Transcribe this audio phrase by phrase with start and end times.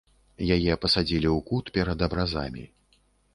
[0.55, 2.65] Яе пасадзілі ў кут перад абразамі.